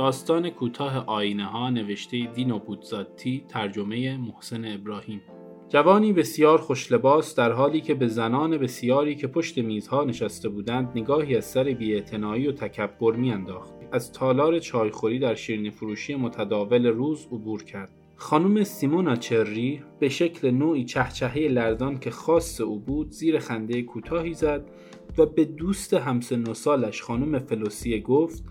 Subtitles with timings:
[0.00, 5.20] داستان کوتاه آینه ها نوشته دینو بودزاتی ترجمه محسن ابراهیم.
[5.68, 11.36] جوانی بسیار خوشلباس در حالی که به زنان بسیاری که پشت میزها نشسته بودند نگاهی
[11.36, 13.74] از سر بیاعتنایی و تکبر میانداخت.
[13.92, 17.92] از تالار چایخوری در شیرینی فروشی متداول روز عبور کرد.
[18.16, 24.34] خانم سیمونا چری به شکل نوعی چهچهه لرزان که خاص او بود زیر خنده کوتاهی
[24.34, 24.70] زد
[25.18, 28.44] و به دوست همسن و سالش خانم فلوسیه گفت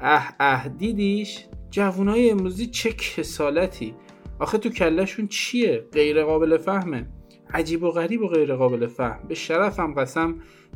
[0.00, 3.94] اه اه دیدیش؟ جوانای امروزی چه کسالتی؟
[4.38, 7.08] آخه تو کلشون چیه؟ غیر قابل فهمه.
[7.54, 9.28] عجیب و غریب و غیر قابل فهم.
[9.28, 10.34] به شرفم قسم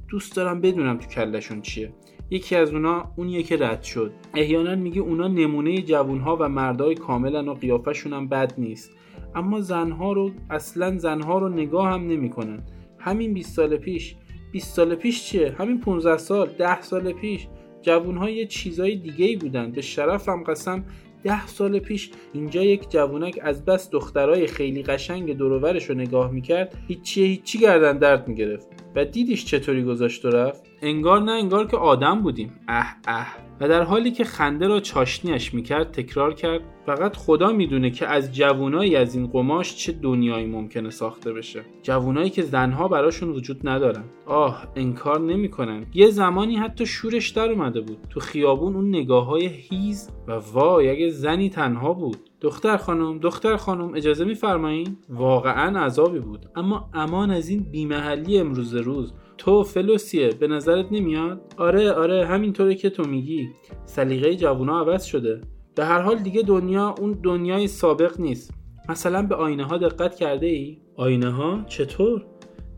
[0.09, 1.95] دوست دارم بدونم تو کلشون چیه.
[2.31, 4.13] یکی از اونا اونیه که رد شد.
[4.35, 8.91] احیانا میگه اونا نمونه جوونها و مردای کاملا و قیافشون هم بد نیست.
[9.35, 12.63] اما زنها رو اصلا زنها رو نگاه هم نمی‌کنن.
[12.99, 14.17] همین 20 سال پیش.
[14.53, 17.49] 20 سال پیش چیه؟ همین 15 سال 10 سال پیش.
[17.83, 19.71] جوونها یه چیزای دیگه ای بودن.
[19.71, 20.85] به شرفم قسم
[21.25, 26.75] ده سال پیش اینجا یک جوونک از بس دخترای خیلی قشنگ دورورش رو نگاه می‌کرد
[26.89, 28.69] هیچی هیچی گردن درد می‌گرفت.
[28.95, 32.53] و دیدیش چطوری گذاشت و رفت؟ انگار نه انگار که آدم بودیم.
[32.69, 33.37] اه اه.
[33.61, 38.35] و در حالی که خنده را چاشنیش می‌کرد تکرار کرد فقط خدا می‌دونه که از
[38.35, 41.63] جوونایی از این قماش چه دنیایی ممکنه ساخته بشه.
[41.83, 44.05] جوونایی که زنها براشون وجود ندارن.
[44.27, 45.87] آه انکار نمی‌کنن.
[45.95, 47.99] یه زمانی حتی شورش در اومده بود.
[48.11, 52.17] تو خیابون اون نگاه های هیز و وای اگه زنی تنها بود.
[52.41, 56.47] دختر خانم دختر خانم اجازه میفرمایین واقعا عذابی بود.
[56.57, 59.13] اما امان از این بیمحلی امروز روز.
[59.39, 63.49] تو فلوسیه به نظرت نمیاد؟ آره آره همینطوره که تو میگی.
[63.85, 65.41] سلیقه جوونا عوض شده.
[65.75, 68.55] به هر حال دیگه دنیا اون دنیای سابق نیست.
[68.89, 72.27] مثلا به آینه ها دقت کرده ای؟ آینه ها چطور؟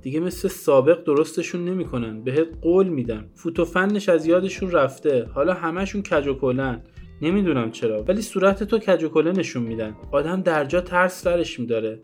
[0.02, 5.28] دیگه مثل سابق درستشون نمی‌کنن بهت قول میدم فوتو فنش از یادشون رفته.
[5.34, 6.82] حالا همشون کج و کلن.
[7.22, 9.96] نمی‌دونم چرا ولی صورت تو کج و کله نشون میدن.
[10.12, 12.00] آدم درجا ترس سرش میداره.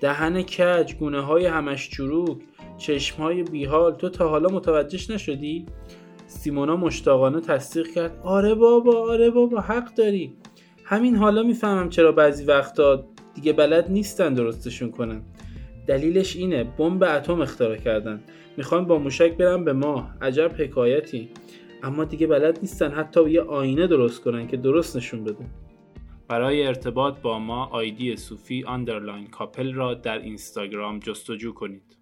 [0.00, 2.38] دهن کج گونه های همش چروک
[2.78, 3.94] چشم های بیحال.
[3.94, 5.66] تو تا حالا متوجهش نشدی؟
[6.26, 8.20] سیمونا مشتاقانه تصدیق کرد.
[8.24, 10.32] آره بابا آره بابا حق داری.
[10.90, 15.22] همین حالا می‌فهمم چرا بعضی وقتا دیگه بلد نیستن درستشون کنن.
[15.86, 18.20] دلیلش اینه بمب اتم اختراع کردن.
[18.56, 20.16] می‌خوان با موشک برن به ماه.
[20.22, 21.28] عجب حکایتی.
[21.82, 25.44] اما دیگه بلد نیستن حتی یه آینه درست کنن که درست نشون بده.
[26.28, 31.99] برای ارتباط با ما آیدی صوفی underline کاپل را در اینستاگرام جستجو کنید.